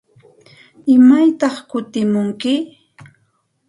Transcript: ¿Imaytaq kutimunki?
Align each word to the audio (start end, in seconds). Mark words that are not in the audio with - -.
¿Imaytaq 0.95 1.55
kutimunki? 1.69 2.53